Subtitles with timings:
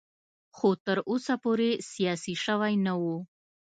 [0.57, 3.03] خو تر اوسه پورې سیاسي شوی نه و.